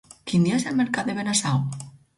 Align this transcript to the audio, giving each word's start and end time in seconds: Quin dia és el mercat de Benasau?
Quin 0.31 0.47
dia 0.47 0.55
és 0.61 0.65
el 0.71 0.79
mercat 0.81 1.11
de 1.11 1.19
Benasau? 1.21 1.65